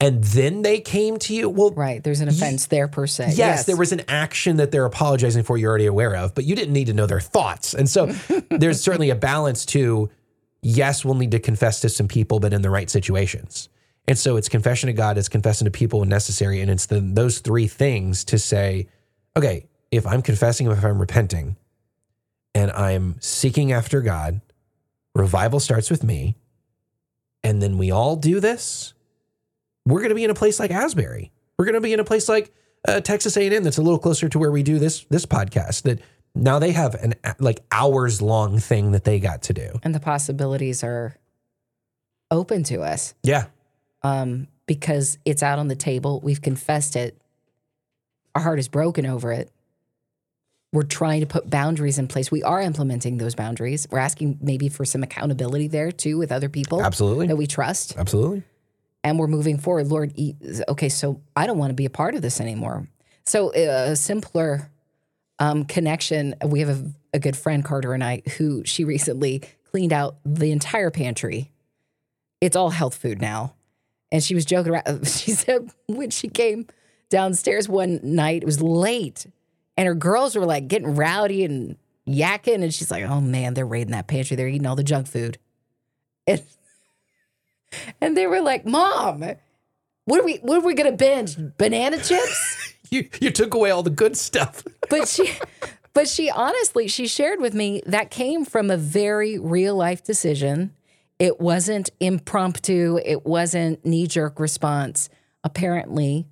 [0.00, 1.48] and then they came to you.
[1.48, 2.02] Well, right.
[2.02, 3.32] There's an offense there per se.
[3.34, 6.54] Yes, there was an action that they're apologizing for you're already aware of, but you
[6.54, 7.74] didn't need to know their thoughts.
[7.74, 8.06] And so
[8.50, 10.10] there's certainly a balance to
[10.64, 13.68] yes, we'll need to confess to some people, but in the right situations.
[14.08, 16.60] And so it's confession to God, it's confessing to people when necessary.
[16.60, 18.88] And it's the, those three things to say,
[19.36, 21.56] okay, if I'm confessing, if I'm repenting,
[22.54, 24.40] and I'm seeking after God,
[25.14, 26.36] revival starts with me.
[27.42, 28.94] And then we all do this.
[29.86, 31.32] We're going to be in a place like Asbury.
[31.58, 32.52] We're going to be in a place like
[32.86, 35.82] uh, Texas A&M that's a little closer to where we do this this podcast.
[35.82, 36.00] That
[36.34, 39.78] now they have an like hours long thing that they got to do.
[39.82, 41.16] And the possibilities are
[42.30, 43.46] open to us Yeah,
[44.02, 46.20] um, because it's out on the table.
[46.20, 47.20] We've confessed it.
[48.34, 49.50] Our heart is broken over it.
[50.72, 52.32] We're trying to put boundaries in place.
[52.32, 53.86] We are implementing those boundaries.
[53.88, 57.96] We're asking maybe for some accountability there too with other people absolutely, that we trust.
[57.96, 58.42] absolutely.
[59.04, 59.88] And we're moving forward.
[59.88, 60.14] Lord,
[60.68, 62.88] okay, so I don't want to be a part of this anymore.
[63.26, 64.70] So uh, a simpler
[65.38, 66.34] um, connection.
[66.44, 70.50] We have a, a good friend, Carter and I, who she recently cleaned out the
[70.50, 71.50] entire pantry.
[72.40, 73.54] It's all health food now,
[74.10, 75.06] and she was joking around.
[75.06, 76.66] She said when she came
[77.10, 79.26] downstairs one night, it was late,
[79.76, 83.66] and her girls were like getting rowdy and yakking, and she's like, "Oh man, they're
[83.66, 84.36] raiding that pantry.
[84.36, 85.38] They're eating all the junk food."
[86.26, 86.42] And
[88.00, 89.20] and they were like, "Mom,
[90.04, 90.36] what are we?
[90.36, 91.36] What are we gonna binge?
[91.56, 94.62] Banana chips?" You you took away all the good stuff.
[94.90, 95.32] but she,
[95.94, 100.72] but she honestly, she shared with me that came from a very real life decision.
[101.18, 103.00] It wasn't impromptu.
[103.04, 105.08] It wasn't knee jerk response.
[105.42, 106.26] Apparently,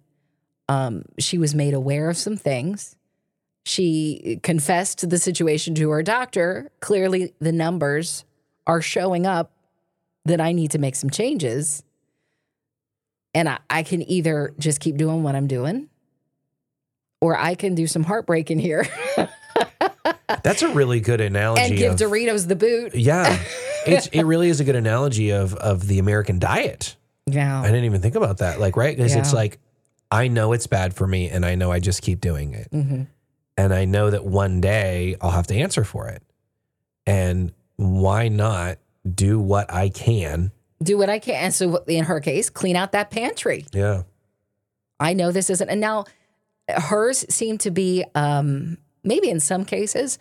[0.68, 2.96] um, she was made aware of some things.
[3.64, 6.70] She confessed the situation to her doctor.
[6.80, 8.24] Clearly, the numbers
[8.66, 9.52] are showing up
[10.24, 11.82] that I need to make some changes.
[13.34, 15.88] And I, I can either just keep doing what I'm doing,
[17.20, 18.86] or I can do some heartbreak in here
[20.42, 21.62] That's a really good analogy.
[21.62, 22.94] and give of, Doritos the boot.
[22.94, 23.38] yeah,
[23.86, 26.96] it's it really is a good analogy of of the American diet.
[27.26, 27.60] Yeah.
[27.60, 28.58] I didn't even think about that.
[28.58, 28.96] Like, right?
[28.96, 29.58] Because it's like,
[30.10, 32.68] I know it's bad for me and I know I just keep doing it.
[32.72, 33.06] Mhm.
[33.56, 36.22] And I know that one day I'll have to answer for it.
[37.06, 38.78] And why not
[39.10, 40.52] do what I can?
[40.82, 41.34] Do what I can.
[41.36, 43.66] And so, in her case, clean out that pantry.
[43.72, 44.02] Yeah.
[44.98, 45.68] I know this isn't.
[45.68, 46.04] And now
[46.68, 50.18] hers seem to be, um, maybe in some cases,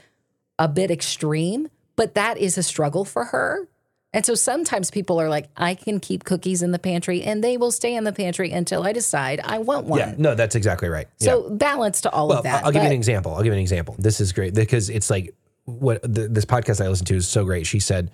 [0.60, 3.68] a bit extreme, but that is a struggle for her.
[4.14, 7.56] And so sometimes people are like, I can keep cookies in the pantry and they
[7.58, 10.00] will stay in the pantry until I decide I want one.
[10.00, 10.16] Yeah.
[10.18, 11.08] No, that's exactly right.
[11.20, 11.28] yeah.
[11.32, 12.66] So balance to all Well, of that.
[12.66, 13.34] I'll give you an example.
[13.34, 13.96] I'll give you an example.
[13.98, 15.34] This is great because it's like
[15.64, 17.66] what the, this podcast I listened to is so great.
[17.66, 18.12] She said,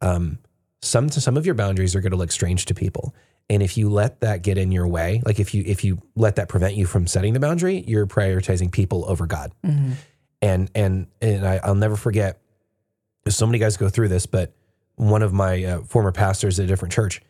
[0.00, 0.38] um,
[0.82, 3.14] some some of your boundaries are going to look strange to people,
[3.48, 6.36] and if you let that get in your way, like if you if you let
[6.36, 9.52] that prevent you from setting the boundary, you're prioritizing people over God.
[9.64, 9.92] Mm-hmm.
[10.42, 12.40] And and and I, I'll never forget.
[13.28, 14.54] So many guys go through this, but
[14.96, 17.20] one of my uh, former pastors at a different church,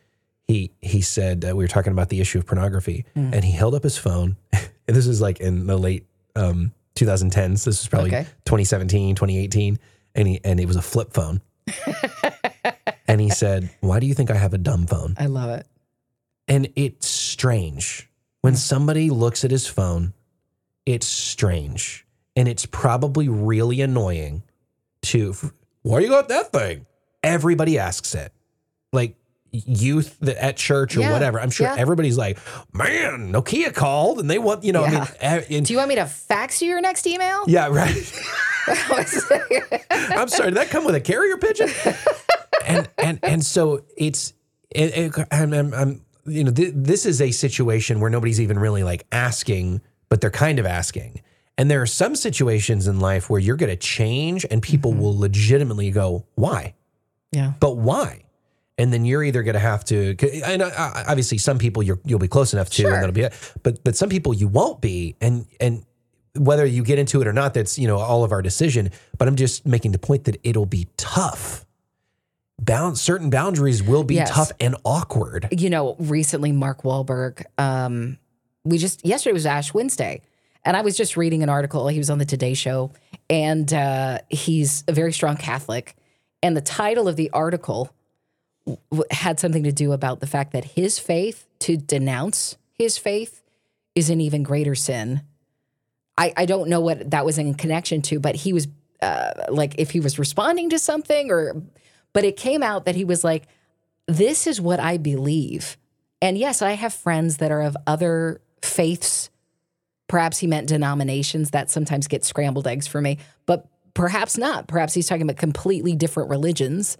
[0.46, 3.34] he he said uh, we were talking about the issue of pornography, Mm.
[3.34, 4.36] and he held up his phone.
[4.52, 6.06] and this is like in the late
[6.36, 7.64] um, 2010s.
[7.64, 8.22] This was probably Okay.
[8.44, 9.78] 2017, 2018,
[10.14, 11.40] and he and it was a flip phone.
[13.30, 15.66] he said, "Why do you think I have a dumb phone?" I love it.
[16.48, 18.08] And it's strange.
[18.42, 20.14] When somebody looks at his phone,
[20.86, 22.06] it's strange.
[22.36, 24.42] And it's probably really annoying
[25.02, 25.34] to,
[25.82, 26.86] why you got that thing?
[27.22, 28.32] Everybody asks it.
[28.92, 29.16] Like
[29.52, 31.40] youth that at church or Yeah, whatever.
[31.40, 31.74] I'm sure yeah.
[31.76, 32.38] everybody's like,
[32.72, 35.06] man, Nokia called and they want, you know, I mean,
[35.50, 37.44] and- Do you want me to fax you your next email?
[37.46, 37.94] yeah, right.
[38.68, 41.68] I'm sorry, did that come with a carrier pigeon?
[42.66, 44.32] and and and so it's
[44.70, 48.58] it, it, I'm, I'm, I'm you know th- this is a situation where nobody's even
[48.58, 51.22] really like asking, but they're kind of asking.
[51.58, 55.18] And there are some situations in life where you're going to change, and people will
[55.18, 56.74] legitimately go, "Why?"
[57.32, 57.52] yeah.
[57.60, 58.22] But why?
[58.78, 60.70] And then you're either going to have to, and uh,
[61.06, 62.94] obviously some people you're, you'll be close enough to, Sure.
[62.94, 63.52] and that'll be it.
[63.62, 65.84] But but some people you won't be, and and
[66.34, 68.90] whether you get into it or not, that's you know all of our decision.
[69.18, 71.66] But I'm just making the point that it'll be tough.
[72.60, 74.30] Bound certain boundaries will be Yes.
[74.30, 75.48] tough and awkward.
[75.50, 78.18] you know, recently Mark Wahlberg, um,
[78.64, 80.20] we just yesterday was Ash Wednesday,
[80.64, 81.88] and I was just reading an article.
[81.88, 82.90] He was on the Today Show,
[83.30, 85.96] and uh, he's a very strong Catholic.
[86.42, 87.90] And the title of the article
[88.66, 93.42] w- had something to do about the fact that his faith, to denounce his faith,
[93.94, 95.22] is an even greater sin.
[96.18, 98.68] I, I don't know what that was in connection to, but he was
[99.00, 101.62] uh, like, if he was responding to something, or,
[102.12, 103.46] but it came out that he was like,
[104.06, 105.76] this is what I believe.
[106.20, 109.30] And yes, I have friends that are of other faiths.
[110.08, 111.50] Perhaps he meant denominations.
[111.50, 114.66] That sometimes get scrambled eggs for me, but perhaps not.
[114.66, 116.98] Perhaps he's talking about completely different religions.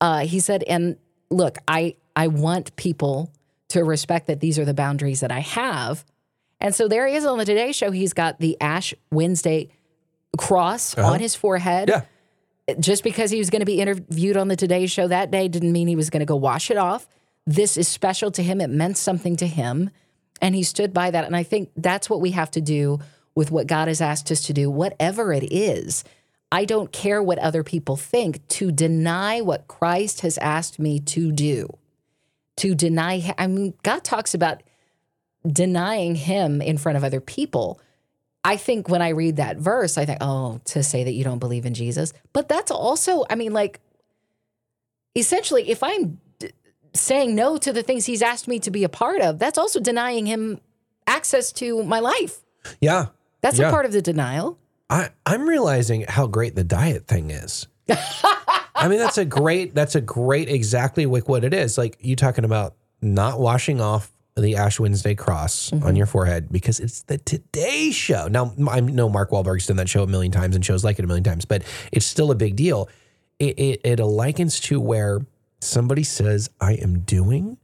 [0.00, 0.96] Uh, he said, and
[1.30, 3.32] look, I I want people
[3.68, 6.04] to respect that these are the boundaries that I have.
[6.60, 7.90] And so there he is on the Today Show.
[7.90, 9.70] He's got the Ash Wednesday
[10.36, 12.02] cross on his forehead Yeah,
[12.78, 15.72] just because he was going to be interviewed on the Today Show that day didn't
[15.72, 17.08] mean he was going to go wash it off.
[17.46, 18.60] This is special to him.
[18.60, 19.90] It meant something to him.
[20.40, 21.24] And he stood by that.
[21.24, 23.00] And I think that's what we have to do
[23.34, 26.04] with what God has asked us to do, whatever it is.
[26.50, 31.32] I don't care what other people think to deny what Christ has asked me to
[31.32, 31.68] do.
[32.56, 34.62] To deny, I mean, God talks about
[35.46, 37.80] denying him in front of other people.
[38.48, 41.38] I think when I read that verse, I think, oh, to say that you don't
[41.38, 42.12] believe in Jesus.
[42.32, 43.80] But that's also, I mean, like,
[45.14, 46.52] essentially, if I'm d-
[46.94, 49.80] saying no to the things he's asked me to be a part of, that's also
[49.80, 50.60] denying him
[51.06, 52.38] access to my life.
[52.80, 53.06] yeah.
[53.40, 53.68] That's Yeah.
[53.68, 54.58] a part of the denial.
[54.90, 57.66] I, I'm realizing how great the diet thing is.
[58.74, 61.76] I mean, that's a great, that's a great, exactly like what it is.
[61.78, 64.10] Like you talking about not washing off
[64.40, 65.96] the Ash Wednesday cross on mm-hmm.
[65.96, 68.28] your forehead because it's the Today Show.
[68.28, 71.04] Now, I know Mark Wahlberg's done that show a million times and shows like it
[71.04, 71.62] a million times, but
[71.92, 72.88] it's still a big deal.
[73.38, 75.20] It, it, it likens to where
[75.60, 77.58] somebody says, I am doing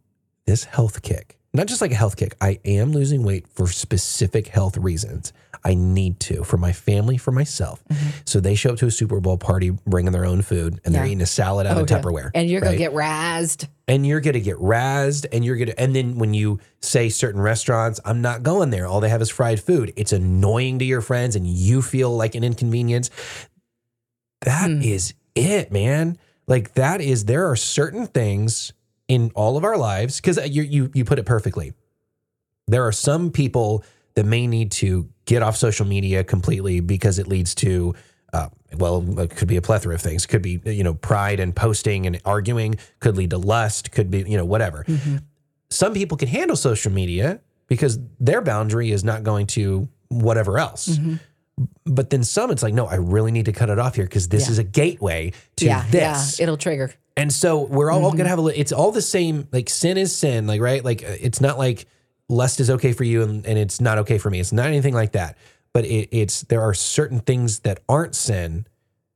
[0.46, 1.38] this health kick.
[1.52, 2.34] Not just like a health kick.
[2.40, 5.32] I am losing weight for specific health reasons.
[5.64, 7.82] I need to for my family, for myself.
[7.88, 8.08] Mm-hmm.
[8.26, 11.06] So they show up to a Super Bowl party bringing their own food and they're
[11.06, 11.94] eating a salad out of oh, Okay.
[11.94, 12.30] Tupperware.
[12.34, 12.76] And you're right?
[12.76, 13.68] going to get razzed.
[13.88, 17.08] and you're going to get razzed and you're going to and then when you say
[17.08, 20.84] certain restaurants i'm not going there all they have is fried food it's annoying to
[20.84, 23.10] your friends and you feel like an inconvenience
[24.42, 24.82] That hmm.
[24.82, 28.72] is it man like that is there are certain things
[29.08, 31.72] in all of our lives because uh, you, you you put it perfectly
[32.66, 33.84] there are some people
[34.14, 37.94] that may need to get off social media completely because it leads to
[38.32, 41.54] uh, well it could be a plethora of things could be you know pride and
[41.54, 44.84] posting and arguing could lead to lust could be you know whatever
[45.70, 50.98] some people can handle social media because their boundary is not going to whatever else
[51.86, 54.28] but then some it's like no i really need to cut it off here because
[54.28, 54.50] this Yeah.
[54.52, 56.92] is a gateway to yeah, this yeah, it'll trigger.
[57.16, 58.58] and so we're all gonna have a.
[58.60, 59.46] It's all the same.
[59.52, 60.48] Like sin is sin.
[60.48, 60.84] Like right.
[60.84, 61.86] Like uh, it's not like
[62.28, 64.40] lust is okay for you and, and it's not okay for me.
[64.40, 65.36] It's not anything like that.
[65.72, 68.66] But it, it's there are certain things that aren't sin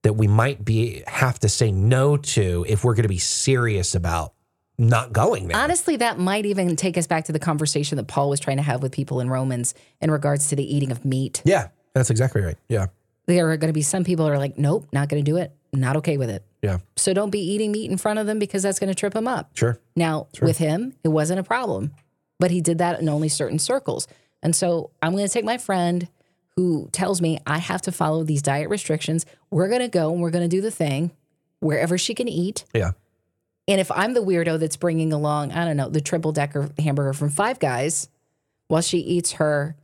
[0.03, 3.95] that we might be have to say no to if we're going to be serious
[3.95, 4.33] about
[4.79, 5.57] not going there.
[5.57, 8.63] Honestly, that might even take us back to the conversation that Paul was trying to
[8.63, 11.43] have with people in Romans in regards to the eating of meat.
[11.45, 12.57] yeah, that's exactly right.
[12.69, 12.87] Yeah,
[13.27, 15.53] There are going to be some people are like, nope, not going to do it,
[15.73, 16.45] not okay with it.
[16.63, 19.15] yeah, So don't be eating meat in front of them because that's going to trip
[19.15, 19.51] them up.
[19.55, 19.81] sure.
[19.97, 21.93] Now, with him, it wasn't a problem,
[22.39, 24.07] but he did that in only certain circles.
[24.43, 26.09] And so I'm going to take my friend
[26.57, 29.27] who tells me I have to follow these diet restrictions.
[29.51, 31.11] We're going to go and we're going to do the thing
[31.61, 32.65] wherever she can eat.
[32.75, 32.93] Yeah,
[33.67, 37.13] And if I'm the weirdo that's bringing along, I don't know, the triple decker hamburger
[37.13, 38.09] from Five Guys
[38.69, 39.77] while she eats her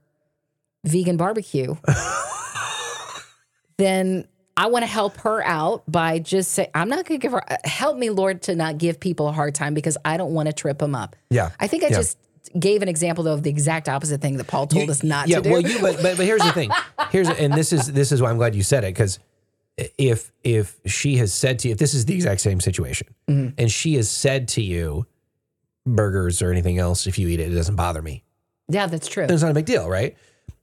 [0.85, 1.75] vegan barbecue,
[3.77, 4.27] then
[4.57, 7.43] I want to help her out by just say, I'm not going to give her,
[7.65, 10.53] help me, Lord, to not give people a hard time because I don't want to
[10.53, 11.17] trip them up.
[11.31, 11.51] yeah.
[11.59, 11.97] I think I Yeah.
[11.97, 12.19] just
[12.59, 15.37] gave an example though of the exact opposite thing that Paul told us not yeah,
[15.37, 15.51] to do.
[15.51, 16.71] well, you but, but but here's the thing.
[17.11, 19.19] Here's and this is this is why I'm glad you said it because
[19.99, 23.55] if if she has said to you if this is the exact same situation Mm-hmm.
[23.59, 25.07] and she has said to you
[25.87, 28.23] burgers or anything else if you eat it it doesn't bother me
[28.69, 29.25] yeah, that's true.
[29.29, 30.17] it's not a big deal right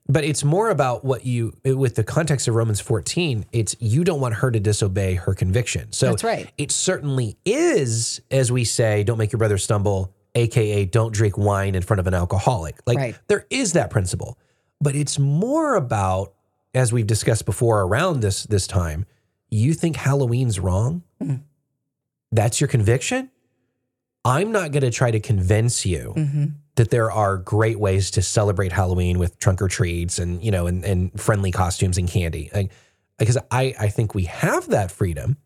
[0.09, 4.19] but it's more about what you with the context of Romans 14 it's you don't
[4.19, 6.51] want her to disobey her conviction so That's right.
[6.57, 11.75] it certainly is as we say don't make your brother stumble aka don't drink wine
[11.75, 13.15] in front of an alcoholic like Right.
[13.27, 14.37] there is that principle
[14.79, 16.33] but it's more about
[16.73, 19.05] as we've discussed before around this this time
[19.49, 21.41] you think halloween's wrong Mm.
[22.31, 23.29] that's your conviction
[24.25, 26.45] i'm not going to try to convince you Mm-hmm.
[26.75, 30.67] that there are great ways to celebrate halloween with trunk or treats and you know
[30.67, 32.71] and, and friendly costumes and candy like,
[33.19, 35.37] because i i think we have that freedom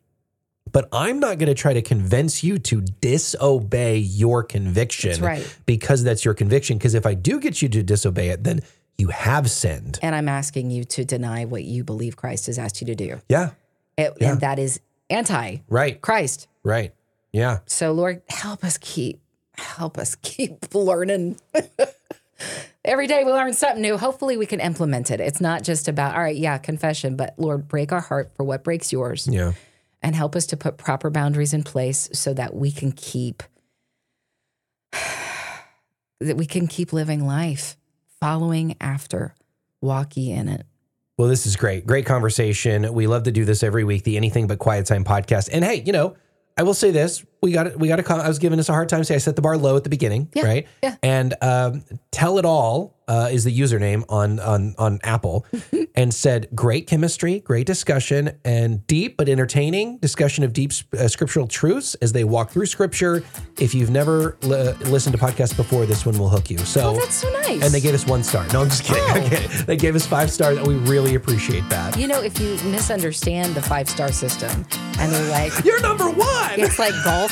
[0.75, 5.57] but i'm not going to try to convince you to disobey your conviction That's right.
[5.65, 8.59] because that's your conviction because if i do get you to disobey it then
[8.97, 12.79] you have sinned And I'm asking you to deny what you believe Christ has asked
[12.79, 13.19] you to do.
[13.27, 13.51] yeah
[13.97, 16.47] It- And that is anti right Christ.
[16.63, 16.93] right
[17.33, 19.19] yeah So Lord, help us keep,
[19.57, 21.37] help us keep learning.
[22.85, 23.97] Every day we learn something new.
[23.97, 25.19] Hopefully we can implement it.
[25.19, 28.63] It's not just about, all right, yeah, confession, but Lord, break our heart for what
[28.63, 29.53] breaks yours yeah
[30.05, 33.41] and help us to put proper boundaries in place so that we can keep
[34.93, 37.75] that we can keep living life,
[38.19, 39.33] following after,
[39.81, 40.67] walk ye in it.
[41.17, 41.87] Well, this is great.
[41.87, 42.93] Great conversation.
[42.93, 45.49] We love to do this every week, the Anything But Quiet Time podcast.
[45.51, 46.15] And hey, you know,
[46.55, 47.25] I will say this.
[47.45, 47.79] We got it.
[47.79, 48.19] We got to come.
[48.19, 49.03] I was giving us a hard time.
[49.03, 50.67] Say I set the bar low at the beginning, Yeah, right?
[50.81, 50.95] yeah.
[51.03, 55.45] And um, tell it all uh, is the username on on on Apple,
[55.95, 61.47] and said great chemistry, great discussion, and deep but entertaining discussion of deep uh, scriptural
[61.47, 63.23] truths as they walk through Scripture.
[63.59, 66.57] If you've never li- listened to podcasts before, this one will hook you.
[66.57, 67.61] So Oh, that's so nice.
[67.63, 68.47] And they gave us one star.
[68.53, 69.03] No, I'm just kidding.
[69.05, 69.25] Oh.
[69.27, 69.45] Okay.
[69.65, 71.95] They gave us five stars, and we really appreciate that.
[71.97, 74.65] you know, if you misunderstand the five star system
[74.97, 76.59] and they're like, You're number one.
[76.59, 77.31] it's like golf.